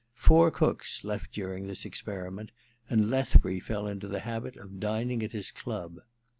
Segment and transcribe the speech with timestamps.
[0.15, 2.49] Four cooks left during this experiment,
[2.89, 5.99] and Lethbury fell into the habit of dining at his club.